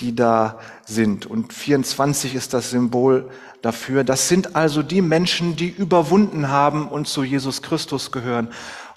die 0.00 0.14
da 0.14 0.60
sind. 0.86 1.26
Und 1.26 1.52
24 1.52 2.36
ist 2.36 2.54
das 2.54 2.70
Symbol 2.70 3.30
dafür. 3.60 4.04
Das 4.04 4.28
sind 4.28 4.54
also 4.54 4.84
die 4.84 5.02
Menschen, 5.02 5.56
die 5.56 5.68
überwunden 5.68 6.50
haben 6.50 6.86
und 6.86 7.08
zu 7.08 7.24
Jesus 7.24 7.62
Christus 7.62 8.12
gehören 8.12 8.48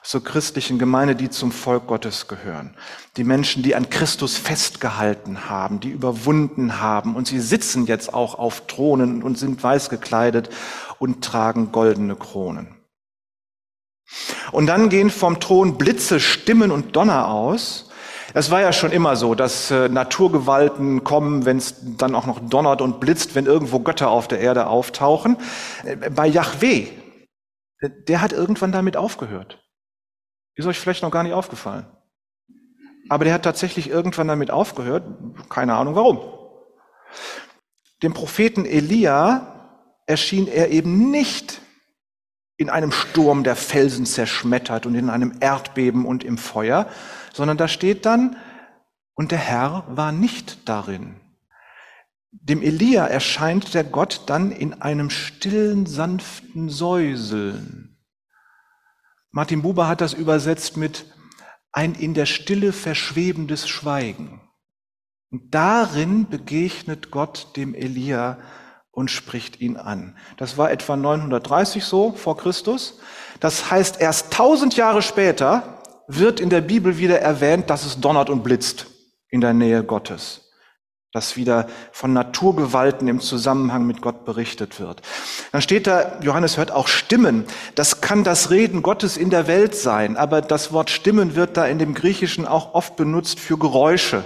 zur 0.03 0.23
christlichen 0.23 0.79
Gemeinde, 0.79 1.15
die 1.15 1.29
zum 1.29 1.51
Volk 1.51 1.87
Gottes 1.87 2.27
gehören. 2.27 2.75
Die 3.17 3.23
Menschen, 3.23 3.61
die 3.61 3.75
an 3.75 3.89
Christus 3.89 4.37
festgehalten 4.37 5.49
haben, 5.49 5.79
die 5.79 5.89
überwunden 5.89 6.81
haben. 6.81 7.15
Und 7.15 7.27
sie 7.27 7.39
sitzen 7.39 7.85
jetzt 7.85 8.13
auch 8.13 8.35
auf 8.35 8.65
Thronen 8.67 9.21
und 9.21 9.37
sind 9.37 9.61
weiß 9.61 9.89
gekleidet 9.89 10.49
und 10.97 11.23
tragen 11.23 11.71
goldene 11.71 12.15
Kronen. 12.15 12.75
Und 14.51 14.67
dann 14.67 14.89
gehen 14.89 15.09
vom 15.09 15.39
Thron 15.39 15.77
Blitze, 15.77 16.19
Stimmen 16.19 16.71
und 16.71 16.95
Donner 16.95 17.27
aus. 17.27 17.89
Es 18.33 18.49
war 18.49 18.61
ja 18.61 18.73
schon 18.73 18.91
immer 18.91 19.15
so, 19.15 19.35
dass 19.35 19.71
äh, 19.71 19.89
Naturgewalten 19.89 21.03
kommen, 21.03 21.45
wenn 21.45 21.57
es 21.57 21.75
dann 21.97 22.15
auch 22.15 22.25
noch 22.25 22.39
donnert 22.39 22.81
und 22.81 22.99
blitzt, 22.99 23.35
wenn 23.35 23.45
irgendwo 23.45 23.79
Götter 23.79 24.09
auf 24.09 24.27
der 24.27 24.39
Erde 24.39 24.67
auftauchen. 24.67 25.37
Äh, 25.83 26.09
bei 26.09 26.27
Yahweh, 26.27 26.87
der 28.07 28.21
hat 28.21 28.31
irgendwann 28.31 28.71
damit 28.71 28.95
aufgehört. 28.95 29.60
Ist 30.55 30.65
euch 30.65 30.79
vielleicht 30.79 31.03
noch 31.03 31.11
gar 31.11 31.23
nicht 31.23 31.33
aufgefallen. 31.33 31.85
Aber 33.09 33.25
der 33.25 33.33
hat 33.33 33.43
tatsächlich 33.43 33.89
irgendwann 33.89 34.27
damit 34.27 34.51
aufgehört. 34.51 35.03
Keine 35.49 35.75
Ahnung 35.75 35.95
warum. 35.95 36.19
Dem 38.03 38.13
Propheten 38.13 38.65
Elia 38.65 39.79
erschien 40.05 40.47
er 40.47 40.69
eben 40.69 41.11
nicht 41.11 41.61
in 42.57 42.69
einem 42.69 42.91
Sturm, 42.91 43.43
der 43.43 43.55
Felsen 43.55 44.05
zerschmettert 44.05 44.85
und 44.85 44.95
in 44.95 45.09
einem 45.09 45.37
Erdbeben 45.39 46.05
und 46.05 46.23
im 46.23 46.37
Feuer, 46.37 46.87
sondern 47.33 47.57
da 47.57 47.67
steht 47.67 48.05
dann, 48.05 48.37
und 49.13 49.31
der 49.31 49.39
Herr 49.39 49.83
war 49.87 50.11
nicht 50.11 50.69
darin. 50.69 51.15
Dem 52.31 52.61
Elia 52.61 53.05
erscheint 53.07 53.73
der 53.73 53.83
Gott 53.83 54.23
dann 54.27 54.51
in 54.51 54.81
einem 54.81 55.09
stillen, 55.09 55.85
sanften 55.85 56.69
Säuseln. 56.69 57.90
Martin 59.31 59.61
Buber 59.61 59.87
hat 59.87 60.01
das 60.01 60.13
übersetzt 60.13 60.77
mit 60.77 61.05
ein 61.71 61.95
in 61.95 62.13
der 62.13 62.25
Stille 62.25 62.73
verschwebendes 62.73 63.67
Schweigen. 63.67 64.41
Und 65.31 65.55
darin 65.55 66.27
begegnet 66.27 67.11
Gott 67.11 67.55
dem 67.55 67.73
Elia 67.73 68.39
und 68.91 69.09
spricht 69.09 69.61
ihn 69.61 69.77
an. 69.77 70.17
Das 70.35 70.57
war 70.57 70.69
etwa 70.71 70.97
930 70.97 71.85
so 71.85 72.11
vor 72.11 72.35
Christus. 72.35 72.99
Das 73.39 73.71
heißt, 73.71 74.01
erst 74.01 74.33
tausend 74.33 74.75
Jahre 74.75 75.01
später 75.01 75.81
wird 76.07 76.41
in 76.41 76.49
der 76.49 76.59
Bibel 76.59 76.97
wieder 76.97 77.21
erwähnt, 77.21 77.69
dass 77.69 77.85
es 77.85 78.01
donnert 78.01 78.29
und 78.29 78.43
blitzt 78.43 78.87
in 79.29 79.39
der 79.39 79.53
Nähe 79.53 79.83
Gottes 79.83 80.50
dass 81.13 81.35
wieder 81.35 81.67
von 81.91 82.13
Naturgewalten 82.13 83.07
im 83.07 83.19
Zusammenhang 83.19 83.85
mit 83.85 84.01
Gott 84.01 84.23
berichtet 84.23 84.79
wird. 84.79 85.01
Dann 85.51 85.61
steht 85.61 85.85
da, 85.85 86.19
Johannes 86.21 86.57
hört 86.57 86.71
auch 86.71 86.87
Stimmen. 86.87 87.45
Das 87.75 87.99
kann 87.99 88.23
das 88.23 88.49
Reden 88.49 88.81
Gottes 88.81 89.17
in 89.17 89.29
der 89.29 89.47
Welt 89.47 89.75
sein, 89.75 90.15
aber 90.15 90.41
das 90.41 90.71
Wort 90.71 90.89
Stimmen 90.89 91.35
wird 91.35 91.57
da 91.57 91.65
in 91.65 91.79
dem 91.79 91.93
Griechischen 91.93 92.45
auch 92.45 92.73
oft 92.73 92.95
benutzt 92.95 93.39
für 93.39 93.57
Geräusche. 93.57 94.23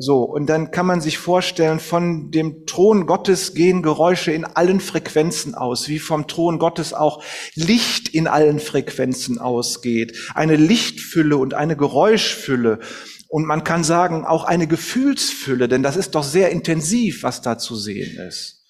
So, 0.00 0.22
und 0.22 0.46
dann 0.46 0.70
kann 0.70 0.86
man 0.86 1.00
sich 1.00 1.18
vorstellen, 1.18 1.80
von 1.80 2.30
dem 2.30 2.66
Thron 2.66 3.04
Gottes 3.06 3.52
gehen 3.54 3.82
Geräusche 3.82 4.30
in 4.30 4.44
allen 4.44 4.78
Frequenzen 4.78 5.56
aus, 5.56 5.88
wie 5.88 5.98
vom 5.98 6.28
Thron 6.28 6.60
Gottes 6.60 6.94
auch 6.94 7.20
Licht 7.54 8.08
in 8.08 8.28
allen 8.28 8.60
Frequenzen 8.60 9.38
ausgeht. 9.38 10.16
Eine 10.36 10.54
Lichtfülle 10.54 11.36
und 11.36 11.54
eine 11.54 11.76
Geräuschfülle. 11.76 12.78
Und 13.28 13.44
man 13.44 13.62
kann 13.62 13.84
sagen, 13.84 14.24
auch 14.24 14.44
eine 14.44 14.66
Gefühlsfülle, 14.66 15.68
denn 15.68 15.82
das 15.82 15.96
ist 15.96 16.14
doch 16.14 16.24
sehr 16.24 16.50
intensiv, 16.50 17.22
was 17.22 17.42
da 17.42 17.58
zu 17.58 17.76
sehen 17.76 18.18
ist. 18.18 18.64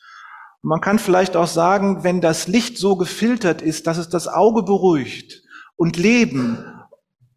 Und 0.63 0.71
man 0.71 0.81
kann 0.81 0.99
vielleicht 0.99 1.37
auch 1.37 1.47
sagen, 1.47 2.03
wenn 2.03 2.21
das 2.21 2.49
Licht 2.49 2.77
so 2.77 2.97
gefiltert 2.97 3.63
ist, 3.63 3.87
dass 3.87 3.99
es 3.99 4.09
das 4.09 4.27
Auge 4.27 4.65
beruhigt 4.65 5.45
und 5.77 5.97
Leben 5.97 6.65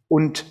und 0.08 0.46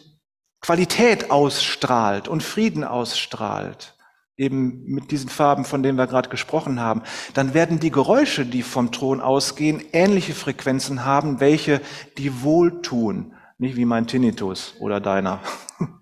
Qualität 0.60 1.32
ausstrahlt 1.32 2.28
und 2.28 2.44
Frieden 2.44 2.84
ausstrahlt, 2.84 3.96
eben 4.36 4.84
mit 4.84 5.10
diesen 5.10 5.28
Farben, 5.28 5.64
von 5.64 5.82
denen 5.82 5.98
wir 5.98 6.06
gerade 6.06 6.28
gesprochen 6.28 6.80
haben, 6.80 7.02
dann 7.34 7.52
werden 7.52 7.80
die 7.80 7.90
Geräusche, 7.90 8.46
die 8.46 8.62
vom 8.62 8.92
Thron 8.92 9.20
ausgehen, 9.20 9.82
ähnliche 9.92 10.34
Frequenzen 10.34 11.04
haben, 11.04 11.40
welche 11.40 11.80
die 12.16 12.42
wohltun, 12.42 13.34
nicht 13.58 13.76
wie 13.76 13.84
mein 13.84 14.06
Tinnitus 14.06 14.74
oder 14.78 15.00
deiner. 15.00 15.40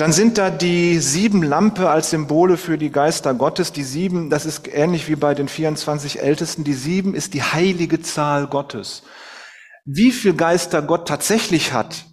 Dann 0.00 0.12
sind 0.12 0.38
da 0.38 0.48
die 0.48 0.98
sieben 0.98 1.42
Lampe 1.42 1.90
als 1.90 2.08
Symbole 2.08 2.56
für 2.56 2.78
die 2.78 2.90
Geister 2.90 3.34
Gottes. 3.34 3.70
Die 3.70 3.84
sieben, 3.84 4.30
das 4.30 4.46
ist 4.46 4.66
ähnlich 4.66 5.10
wie 5.10 5.14
bei 5.14 5.34
den 5.34 5.46
24 5.46 6.22
Ältesten. 6.22 6.64
Die 6.64 6.72
sieben 6.72 7.14
ist 7.14 7.34
die 7.34 7.42
heilige 7.42 8.00
Zahl 8.00 8.46
Gottes. 8.46 9.02
Wie 9.84 10.10
viel 10.10 10.32
Geister 10.32 10.80
Gott 10.80 11.06
tatsächlich 11.06 11.74
hat, 11.74 12.06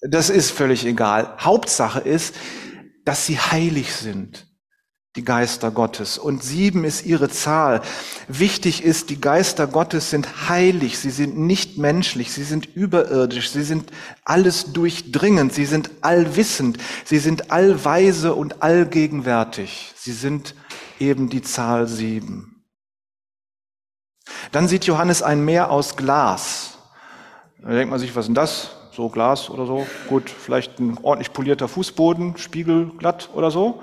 das 0.00 0.28
ist 0.28 0.50
völlig 0.50 0.84
egal. 0.84 1.36
Hauptsache 1.38 2.00
ist, 2.00 2.34
dass 3.04 3.26
sie 3.26 3.38
heilig 3.38 3.94
sind 3.94 4.49
die 5.16 5.24
Geister 5.24 5.70
Gottes. 5.70 6.18
Und 6.18 6.42
sieben 6.42 6.84
ist 6.84 7.04
ihre 7.04 7.28
Zahl. 7.28 7.82
Wichtig 8.28 8.84
ist, 8.84 9.10
die 9.10 9.20
Geister 9.20 9.66
Gottes 9.66 10.10
sind 10.10 10.48
heilig, 10.48 10.98
sie 10.98 11.10
sind 11.10 11.36
nicht 11.36 11.78
menschlich, 11.78 12.32
sie 12.32 12.44
sind 12.44 12.66
überirdisch, 12.76 13.50
sie 13.50 13.64
sind 13.64 13.90
alles 14.24 14.72
durchdringend, 14.72 15.52
sie 15.52 15.64
sind 15.64 15.90
allwissend, 16.02 16.78
sie 17.04 17.18
sind 17.18 17.50
allweise 17.50 18.34
und 18.34 18.62
allgegenwärtig. 18.62 19.92
Sie 19.96 20.12
sind 20.12 20.54
eben 21.00 21.28
die 21.28 21.42
Zahl 21.42 21.88
sieben. 21.88 22.64
Dann 24.52 24.68
sieht 24.68 24.84
Johannes 24.84 25.22
ein 25.22 25.44
Meer 25.44 25.70
aus 25.70 25.96
Glas. 25.96 26.78
Da 27.60 27.70
denkt 27.70 27.90
man 27.90 27.98
sich, 27.98 28.14
was 28.14 28.24
ist 28.24 28.28
denn 28.28 28.34
das? 28.34 28.70
So 28.92 29.08
Glas 29.08 29.50
oder 29.50 29.66
so? 29.66 29.86
Gut, 30.08 30.30
vielleicht 30.30 30.78
ein 30.78 30.98
ordentlich 31.02 31.32
polierter 31.32 31.68
Fußboden, 31.68 32.36
spiegelglatt 32.36 33.30
oder 33.34 33.50
so. 33.50 33.82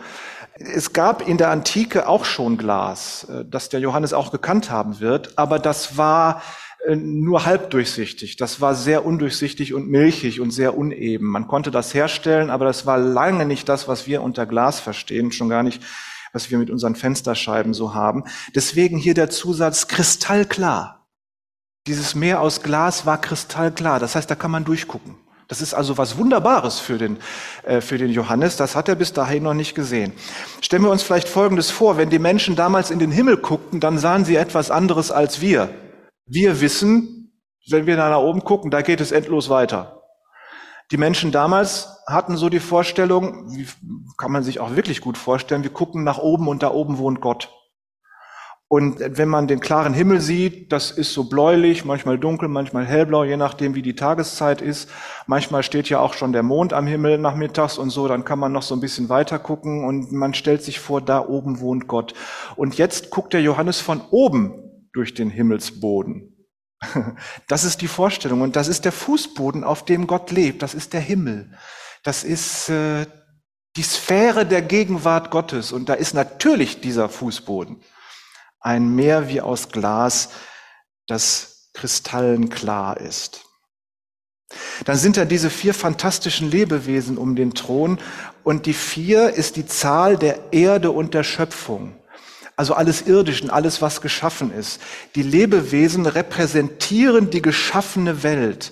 Es 0.60 0.94
gab 0.94 1.28
in 1.28 1.38
der 1.38 1.52
Antike 1.52 2.08
auch 2.08 2.26
schon 2.26 2.58
Glas, 2.58 3.26
äh, 3.26 3.46
das 3.46 3.70
der 3.70 3.80
Johannes 3.80 4.14
auch 4.14 4.32
gekannt 4.32 4.70
haben 4.72 5.00
wird, 5.00 5.38
aber 5.38 5.60
das 5.60 5.98
war 5.98 6.42
äh, 6.86 6.96
nur 6.96 7.46
halb 7.46 7.70
durchsichtig. 7.70 8.38
Das 8.38 8.60
war 8.62 8.74
sehr 8.74 9.06
undurchsichtig 9.06 9.74
und 9.74 9.88
milchig 9.88 10.40
und 10.40 10.52
sehr 10.52 10.78
uneben. 10.78 11.28
Man 11.28 11.48
konnte 11.48 11.70
das 11.72 11.94
herstellen, 11.94 12.50
aber 12.50 12.66
das 12.66 12.86
war 12.86 12.98
lange 12.98 13.46
nicht 13.46 13.70
das, 13.70 13.88
was 13.88 14.08
wir 14.08 14.22
unter 14.22 14.46
Glas 14.46 14.80
verstehen, 14.80 15.32
schon 15.32 15.50
gar 15.50 15.64
nicht, 15.64 15.84
was 16.34 16.50
wir 16.50 16.58
mit 16.58 16.70
unseren 16.70 16.96
Fensterscheiben 16.96 17.74
so 17.74 17.94
haben. 17.94 18.24
Deswegen 18.56 18.98
hier 18.98 19.14
der 19.14 19.30
Zusatz 19.30 19.88
kristallklar. 19.88 21.08
Dieses 21.88 22.16
Meer 22.16 22.42
aus 22.42 22.64
Glas 22.64 23.06
war 23.06 23.20
kristallklar. 23.22 24.00
Das 24.00 24.16
heißt, 24.16 24.30
da 24.30 24.36
kann 24.36 24.52
man 24.52 24.66
durchgucken. 24.66 25.16
Das 25.48 25.62
ist 25.62 25.74
also 25.74 25.98
was 25.98 26.18
Wunderbares 26.18 26.80
für 26.80 26.98
den, 26.98 27.18
äh, 27.64 27.80
für 27.80 27.98
den 27.98 28.10
Johannes. 28.10 28.58
Das 28.58 28.76
hat 28.76 28.90
er 28.90 28.96
bis 28.96 29.14
dahin 29.14 29.44
noch 29.44 29.54
nicht 29.54 29.76
gesehen. 29.76 30.14
Stellen 30.62 30.84
wir 30.84 30.92
uns 30.92 31.04
vielleicht 31.04 31.30
Folgendes 31.30 31.72
vor. 31.72 31.98
Wenn 31.98 32.10
die 32.10 32.20
Menschen 32.20 32.56
damals 32.56 32.92
in 32.92 33.00
den 33.00 33.12
Himmel 33.12 33.38
guckten, 33.38 33.80
dann 33.80 33.98
sahen 33.98 34.26
sie 34.26 34.36
etwas 34.36 34.72
anderes 34.72 35.12
als 35.12 35.40
wir. 35.40 35.70
Wir 36.26 36.60
wissen, 36.60 37.32
wenn 37.70 37.86
wir 37.86 37.96
da 37.96 38.10
nach 38.10 38.20
oben 38.20 38.44
gucken, 38.44 38.72
da 38.72 38.82
geht 38.82 39.00
es 39.00 39.12
endlos 39.12 39.50
weiter. 39.50 40.04
Die 40.92 40.98
Menschen 40.98 41.32
damals 41.32 41.90
hatten 42.08 42.38
so 42.38 42.50
die 42.50 42.62
Vorstellung, 42.62 43.54
wie 43.56 43.68
kann 44.18 44.32
man 44.32 44.44
sich 44.44 44.60
auch 44.60 44.76
wirklich 44.76 45.02
gut 45.02 45.18
vorstellen, 45.18 45.64
wir 45.64 45.74
gucken 45.74 46.04
nach 46.04 46.18
oben 46.18 46.48
und 46.48 46.64
da 46.64 46.72
oben 46.72 46.98
wohnt 46.98 47.20
Gott. 47.20 47.52
Und 48.70 49.00
wenn 49.00 49.30
man 49.30 49.48
den 49.48 49.62
klaren 49.62 49.94
Himmel 49.94 50.20
sieht, 50.20 50.74
das 50.74 50.92
ist 50.92 51.14
so 51.14 51.24
bläulich, 51.24 51.86
manchmal 51.86 52.20
dunkel, 52.20 52.50
manchmal 52.50 52.86
hellblau, 52.86 53.24
je 53.24 53.38
nachdem, 53.38 53.76
wie 53.76 53.82
die 53.82 53.96
Tageszeit 53.96 54.62
ist. 54.62 54.90
Manchmal 55.26 55.64
steht 55.64 55.88
ja 55.88 56.00
auch 56.00 56.14
schon 56.14 56.34
der 56.34 56.44
Mond 56.44 56.74
am 56.74 56.86
Himmel 56.86 57.18
nachmittags 57.18 57.78
und 57.78 57.92
so, 57.92 58.10
dann 58.10 58.26
kann 58.26 58.40
man 58.40 58.52
noch 58.52 58.64
so 58.64 58.76
ein 58.76 58.82
bisschen 58.82 59.08
weiter 59.08 59.40
gucken 59.40 59.86
und 59.86 60.12
man 60.12 60.34
stellt 60.34 60.64
sich 60.64 60.82
vor, 60.82 61.00
da 61.00 61.26
oben 61.26 61.62
wohnt 61.62 61.88
Gott. 61.88 62.14
Und 62.58 62.78
jetzt 62.78 63.10
guckt 63.10 63.32
der 63.32 63.42
Johannes 63.42 63.80
von 63.80 64.02
oben 64.12 64.54
durch 64.92 65.14
den 65.14 65.30
Himmelsboden. 65.30 66.34
Das 67.48 67.64
ist 67.64 67.82
die 67.82 67.88
Vorstellung 67.88 68.42
und 68.42 68.58
das 68.58 68.68
ist 68.68 68.84
der 68.84 68.92
Fußboden, 68.92 69.64
auf 69.64 69.86
dem 69.86 70.06
Gott 70.06 70.30
lebt, 70.30 70.62
das 70.62 70.74
ist 70.74 70.92
der 70.92 71.02
Himmel. 71.02 71.52
das 72.04 72.24
ist 72.24 72.70
äh, 72.70 73.06
die 73.78 73.84
Sphäre 73.84 74.46
der 74.46 74.62
Gegenwart 74.62 75.32
Gottes. 75.32 75.72
Und 75.72 75.88
da 75.88 75.94
ist 75.94 76.14
natürlich 76.14 76.82
dieser 76.82 77.10
Fußboden 77.10 77.82
ein 78.60 78.96
Meer 78.96 79.30
wie 79.30 79.42
aus 79.42 79.70
Glas, 79.70 80.30
das 81.08 81.70
kristallenklar 81.74 83.00
ist. 83.00 83.46
Dann 84.86 84.98
sind 84.98 85.18
da 85.18 85.26
diese 85.26 85.50
vier 85.50 85.74
fantastischen 85.74 86.50
Lebewesen 86.50 87.18
um 87.18 87.36
den 87.36 87.54
Thron 87.54 88.00
und 88.44 88.66
die 88.66 88.74
vier 88.74 89.32
ist 89.32 89.58
die 89.58 89.66
Zahl 89.66 90.18
der 90.18 90.54
Erde 90.54 90.92
und 90.92 91.14
der 91.14 91.24
Schöpfung. 91.24 91.96
Also 92.56 92.74
alles 92.74 93.04
Irdischen, 93.04 93.50
alles, 93.50 93.82
was 93.82 94.02
geschaffen 94.02 94.52
ist. 94.52 94.82
Die 95.16 95.22
Lebewesen 95.22 96.06
repräsentieren 96.06 97.30
die 97.30 97.42
geschaffene 97.42 98.24
Welt 98.24 98.72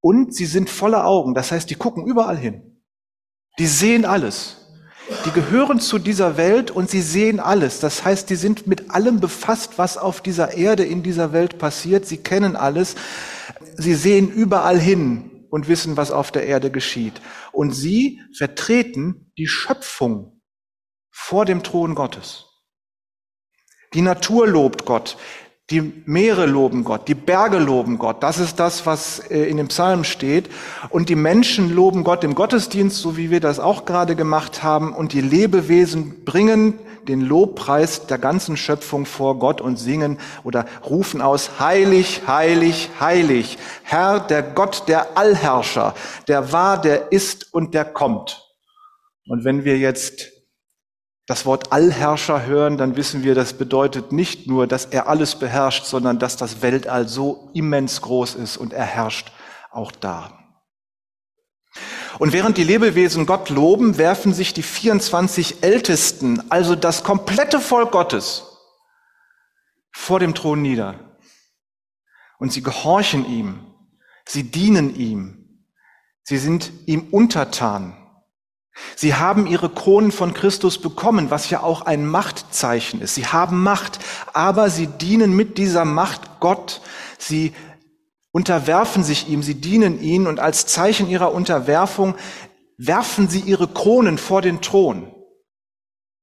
und 0.00 0.34
sie 0.34 0.46
sind 0.46 0.68
voller 0.70 1.06
Augen. 1.06 1.34
Das 1.34 1.52
heißt, 1.52 1.70
die 1.70 1.76
gucken 1.76 2.06
überall 2.06 2.36
hin. 2.36 2.82
Die 3.58 3.66
sehen 3.66 4.04
alles. 4.04 4.61
Die 5.24 5.30
gehören 5.30 5.80
zu 5.80 5.98
dieser 5.98 6.36
Welt 6.36 6.70
und 6.70 6.90
sie 6.90 7.02
sehen 7.02 7.40
alles. 7.40 7.80
Das 7.80 8.04
heißt, 8.04 8.28
die 8.30 8.36
sind 8.36 8.66
mit 8.66 8.90
allem 8.90 9.20
befasst, 9.20 9.78
was 9.78 9.96
auf 9.96 10.20
dieser 10.20 10.54
Erde, 10.54 10.84
in 10.84 11.02
dieser 11.02 11.32
Welt 11.32 11.58
passiert. 11.58 12.06
Sie 12.06 12.18
kennen 12.18 12.56
alles. 12.56 12.96
Sie 13.76 13.94
sehen 13.94 14.30
überall 14.30 14.78
hin 14.78 15.46
und 15.50 15.68
wissen, 15.68 15.96
was 15.96 16.10
auf 16.10 16.30
der 16.30 16.46
Erde 16.46 16.70
geschieht. 16.70 17.20
Und 17.52 17.72
sie 17.72 18.20
vertreten 18.36 19.32
die 19.38 19.46
Schöpfung 19.46 20.40
vor 21.10 21.44
dem 21.44 21.62
Thron 21.62 21.94
Gottes. 21.94 22.46
Die 23.94 24.02
Natur 24.02 24.48
lobt 24.48 24.86
Gott. 24.86 25.16
Die 25.70 26.02
Meere 26.06 26.46
loben 26.46 26.84
Gott, 26.84 27.08
die 27.08 27.14
Berge 27.14 27.58
loben 27.58 27.96
Gott. 27.96 28.22
Das 28.22 28.38
ist 28.38 28.58
das, 28.58 28.84
was 28.84 29.20
äh, 29.30 29.44
in 29.44 29.56
dem 29.56 29.68
Psalm 29.68 30.04
steht. 30.04 30.50
Und 30.90 31.08
die 31.08 31.14
Menschen 31.14 31.74
loben 31.74 32.04
Gott 32.04 32.24
im 32.24 32.34
Gottesdienst, 32.34 32.98
so 32.98 33.16
wie 33.16 33.30
wir 33.30 33.40
das 33.40 33.60
auch 33.60 33.84
gerade 33.84 34.16
gemacht 34.16 34.62
haben. 34.62 34.92
Und 34.92 35.12
die 35.12 35.20
Lebewesen 35.20 36.24
bringen 36.24 36.78
den 37.08 37.20
Lobpreis 37.20 38.06
der 38.06 38.18
ganzen 38.18 38.56
Schöpfung 38.56 39.06
vor 39.06 39.38
Gott 39.38 39.60
und 39.60 39.76
singen 39.76 40.18
oder 40.44 40.66
rufen 40.88 41.20
aus, 41.20 41.58
heilig, 41.58 42.22
heilig, 42.26 42.90
heilig, 43.00 43.58
Herr, 43.82 44.20
der 44.20 44.42
Gott, 44.42 44.84
der 44.88 45.16
Allherrscher, 45.16 45.94
der 46.28 46.52
war, 46.52 46.80
der 46.80 47.12
ist 47.12 47.52
und 47.52 47.74
der 47.74 47.84
kommt. 47.84 48.48
Und 49.26 49.44
wenn 49.44 49.64
wir 49.64 49.78
jetzt 49.78 50.31
das 51.26 51.46
Wort 51.46 51.72
Allherrscher 51.72 52.46
hören, 52.46 52.76
dann 52.76 52.96
wissen 52.96 53.22
wir, 53.22 53.34
das 53.34 53.52
bedeutet 53.52 54.12
nicht 54.12 54.46
nur, 54.46 54.66
dass 54.66 54.86
er 54.86 55.08
alles 55.08 55.36
beherrscht, 55.36 55.84
sondern 55.84 56.18
dass 56.18 56.36
das 56.36 56.62
Weltall 56.62 57.08
so 57.08 57.50
immens 57.54 58.00
groß 58.00 58.34
ist 58.34 58.56
und 58.56 58.72
er 58.72 58.84
herrscht 58.84 59.30
auch 59.70 59.92
da. 59.92 60.38
Und 62.18 62.32
während 62.32 62.58
die 62.58 62.64
Lebewesen 62.64 63.24
Gott 63.24 63.48
loben, 63.48 63.96
werfen 63.98 64.34
sich 64.34 64.52
die 64.52 64.62
24 64.62 65.62
Ältesten, 65.62 66.50
also 66.50 66.74
das 66.74 67.04
komplette 67.04 67.60
Volk 67.60 67.92
Gottes, 67.92 68.44
vor 69.92 70.20
dem 70.20 70.34
Thron 70.34 70.60
nieder. 70.60 71.18
Und 72.38 72.52
sie 72.52 72.62
gehorchen 72.62 73.24
ihm, 73.24 73.66
sie 74.26 74.50
dienen 74.50 74.94
ihm, 74.94 75.66
sie 76.24 76.38
sind 76.38 76.72
ihm 76.86 77.08
untertan. 77.10 77.96
Sie 78.96 79.14
haben 79.14 79.46
ihre 79.46 79.68
Kronen 79.68 80.12
von 80.12 80.34
Christus 80.34 80.78
bekommen, 80.78 81.30
was 81.30 81.50
ja 81.50 81.62
auch 81.62 81.82
ein 81.82 82.06
Machtzeichen 82.06 83.00
ist. 83.00 83.14
Sie 83.14 83.26
haben 83.26 83.62
Macht, 83.62 83.98
aber 84.32 84.70
sie 84.70 84.86
dienen 84.86 85.34
mit 85.36 85.58
dieser 85.58 85.84
Macht 85.84 86.40
Gott. 86.40 86.80
Sie 87.18 87.52
unterwerfen 88.32 89.04
sich 89.04 89.28
ihm, 89.28 89.42
sie 89.42 89.60
dienen 89.60 90.00
ihm 90.00 90.26
und 90.26 90.40
als 90.40 90.66
Zeichen 90.66 91.08
ihrer 91.08 91.32
Unterwerfung 91.32 92.14
werfen 92.78 93.28
sie 93.28 93.40
ihre 93.40 93.68
Kronen 93.68 94.18
vor 94.18 94.42
den 94.42 94.60
Thron. 94.60 95.14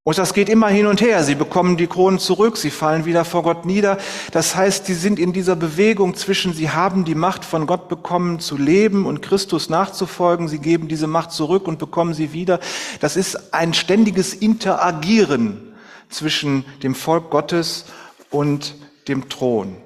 Und 0.09 0.17
das 0.17 0.33
geht 0.33 0.49
immer 0.49 0.69
hin 0.69 0.87
und 0.87 1.01
her. 1.01 1.23
Sie 1.23 1.35
bekommen 1.35 1.77
die 1.77 1.85
Kronen 1.85 2.17
zurück, 2.17 2.57
sie 2.57 2.71
fallen 2.71 3.05
wieder 3.05 3.25
vor 3.25 3.43
Gott 3.43 3.67
nieder. 3.67 3.99
Das 4.31 4.55
heißt, 4.55 4.87
sie 4.87 4.95
sind 4.95 5.19
in 5.19 5.33
dieser 5.33 5.55
Bewegung 5.55 6.15
zwischen, 6.15 6.51
sie 6.51 6.71
haben 6.71 7.05
die 7.05 7.13
Macht 7.13 7.45
von 7.45 7.67
Gott 7.67 7.89
bekommen 7.89 8.39
zu 8.39 8.57
leben 8.57 9.05
und 9.05 9.21
Christus 9.21 9.69
nachzufolgen. 9.69 10.47
Sie 10.47 10.57
geben 10.57 10.87
diese 10.87 11.05
Macht 11.05 11.31
zurück 11.31 11.67
und 11.67 11.77
bekommen 11.77 12.15
sie 12.15 12.33
wieder. 12.33 12.59
Das 12.99 13.15
ist 13.17 13.53
ein 13.53 13.75
ständiges 13.75 14.33
Interagieren 14.33 15.75
zwischen 16.09 16.65
dem 16.81 16.95
Volk 16.95 17.29
Gottes 17.29 17.85
und 18.31 18.77
dem 19.07 19.29
Thron. 19.29 19.77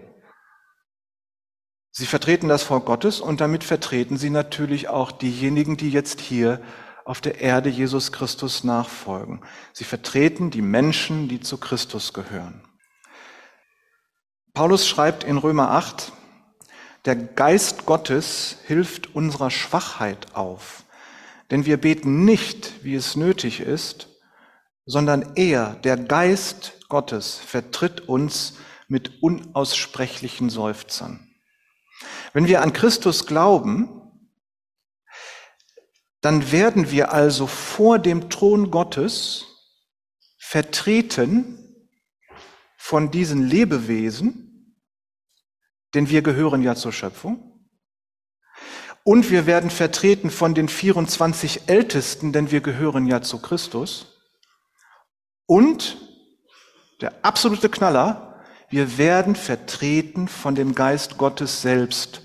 Sie 1.92 2.06
vertreten 2.06 2.48
das 2.48 2.64
Volk 2.64 2.86
Gottes 2.86 3.20
und 3.20 3.42
damit 3.42 3.66
vertreten 3.66 4.16
sie 4.16 4.30
natürlich 4.30 4.88
auch 4.88 5.12
diejenigen, 5.12 5.76
die 5.76 5.90
jetzt 5.90 6.22
hier 6.22 6.62
auf 7.06 7.22
der 7.22 7.42
Erde 7.42 7.70
Jesus 7.70 8.12
Christus 8.12 8.64
nachfolgen. 8.64 9.42
Sie 9.74 9.84
vertreten 9.84 10.52
die 10.52 10.62
Menschen, 10.62 11.28
die 11.28 11.40
zu 11.40 11.58
Christus 11.58 12.14
gehören. 12.14 12.64
Paulus 14.54 14.88
schreibt 14.88 15.24
in 15.24 15.38
Römer 15.38 15.72
8, 15.72 16.12
der 17.06 17.16
Geist 17.16 17.86
Gottes 17.86 18.58
hilft 18.66 19.16
unserer 19.16 19.52
Schwachheit 19.52 20.36
auf, 20.36 20.84
denn 21.52 21.66
wir 21.66 21.78
beten 21.78 22.24
nicht, 22.24 22.84
wie 22.84 22.96
es 22.96 23.16
nötig 23.16 23.60
ist, 23.60 24.08
sondern 24.86 25.34
er, 25.36 25.76
der 25.84 25.98
Geist 25.98 26.88
Gottes, 26.88 27.36
vertritt 27.36 28.08
uns 28.08 28.58
mit 28.88 29.24
unaussprechlichen 29.24 30.50
Seufzern. 30.50 31.28
Wenn 32.32 32.48
wir 32.48 32.62
an 32.62 32.74
Christus 32.74 33.26
glauben, 33.26 34.03
dann 36.24 36.54
werden 36.54 36.90
wir 36.90 37.12
also 37.12 37.48
vor 37.48 38.00
dem 38.00 38.30
Thron 38.30 38.72
Gottes 38.72 39.46
vertreten 40.38 41.90
von 42.78 43.12
diesen 43.12 43.46
Lebewesen, 43.46 44.78
denn 45.94 46.10
wir 46.10 46.22
gehören 46.22 46.64
ja 46.64 46.76
zur 46.76 46.94
Schöpfung. 46.94 47.68
Und 49.04 49.32
wir 49.32 49.46
werden 49.46 49.70
vertreten 49.70 50.30
von 50.30 50.56
den 50.56 50.70
24 50.70 51.68
Ältesten, 51.68 52.32
denn 52.32 52.52
wir 52.52 52.62
gehören 52.62 53.06
ja 53.06 53.22
zu 53.22 53.42
Christus. 53.42 54.08
Und 55.46 55.98
der 57.02 57.26
absolute 57.26 57.68
Knaller, 57.68 58.42
wir 58.70 58.98
werden 58.98 59.36
vertreten 59.36 60.30
von 60.30 60.56
dem 60.56 60.74
Geist 60.74 61.18
Gottes 61.18 61.62
selbst, 61.62 62.23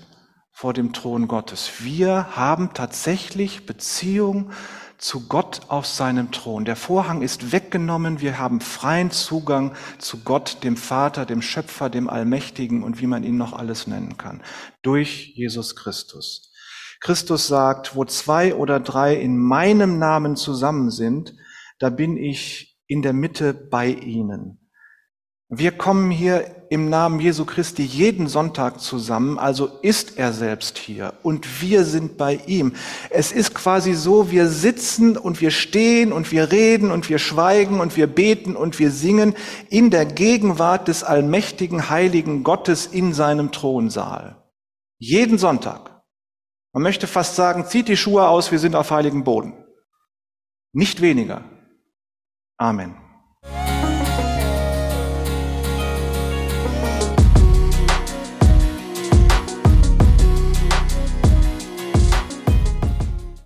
vor 0.59 0.73
dem 0.73 0.91
Thron 0.91 1.29
Gottes. 1.29 1.85
Wir 1.85 2.35
haben 2.35 2.73
tatsächlich 2.73 3.65
Beziehung 3.65 4.51
zu 4.97 5.29
Gott 5.29 5.61
auf 5.69 5.85
seinem 5.85 6.31
Thron. 6.31 6.65
Der 6.65 6.75
Vorhang 6.75 7.21
ist 7.21 7.53
weggenommen. 7.53 8.19
Wir 8.19 8.39
haben 8.39 8.59
freien 8.59 9.09
Zugang 9.09 9.73
zu 9.99 10.21
Gott, 10.25 10.57
dem 10.65 10.75
Vater, 10.75 11.25
dem 11.25 11.41
Schöpfer, 11.41 11.89
dem 11.89 12.09
Allmächtigen 12.09 12.83
und 12.83 12.99
wie 12.99 13.07
man 13.07 13.23
ihn 13.23 13.37
noch 13.37 13.53
alles 13.53 13.87
nennen 13.87 14.17
kann. 14.17 14.43
Durch 14.81 15.31
Jesus 15.33 15.77
Christus. 15.77 16.51
Christus 16.99 17.47
sagt, 17.47 17.95
wo 17.95 18.03
zwei 18.03 18.53
oder 18.53 18.81
drei 18.81 19.15
in 19.15 19.37
meinem 19.37 19.97
Namen 19.97 20.35
zusammen 20.35 20.91
sind, 20.91 21.35
da 21.79 21.89
bin 21.89 22.17
ich 22.17 22.77
in 22.85 23.01
der 23.01 23.13
Mitte 23.13 23.53
bei 23.53 23.87
ihnen. 23.87 24.69
Wir 25.47 25.71
kommen 25.71 26.11
hier 26.11 26.58
im 26.69 26.89
Namen 26.89 27.19
Jesu 27.19 27.45
Christi 27.45 27.83
jeden 27.83 28.27
Sonntag 28.27 28.79
zusammen, 28.79 29.39
also 29.39 29.67
ist 29.81 30.17
er 30.17 30.33
selbst 30.33 30.77
hier 30.77 31.13
und 31.23 31.61
wir 31.61 31.83
sind 31.83 32.17
bei 32.17 32.35
ihm. 32.45 32.73
Es 33.09 33.31
ist 33.31 33.55
quasi 33.55 33.93
so, 33.93 34.29
wir 34.31 34.47
sitzen 34.47 35.17
und 35.17 35.41
wir 35.41 35.49
stehen 35.51 36.11
und 36.11 36.31
wir 36.31 36.51
reden 36.51 36.91
und 36.91 37.09
wir 37.09 37.17
schweigen 37.17 37.79
und 37.79 37.97
wir 37.97 38.07
beten 38.07 38.55
und 38.55 38.77
wir 38.77 38.91
singen 38.91 39.35
in 39.69 39.89
der 39.89 40.05
Gegenwart 40.05 40.87
des 40.87 41.03
allmächtigen, 41.03 41.89
heiligen 41.89 42.43
Gottes 42.43 42.85
in 42.85 43.13
seinem 43.13 43.51
Thronsaal. 43.51 44.37
Jeden 44.99 45.39
Sonntag. 45.39 46.03
Man 46.71 46.83
möchte 46.83 47.07
fast 47.07 47.35
sagen, 47.35 47.65
zieht 47.65 47.87
die 47.87 47.97
Schuhe 47.97 48.27
aus, 48.27 48.51
wir 48.51 48.59
sind 48.59 48.75
auf 48.75 48.91
heiligem 48.91 49.23
Boden. 49.23 49.53
Nicht 50.71 51.01
weniger. 51.01 51.43
Amen. 52.57 53.08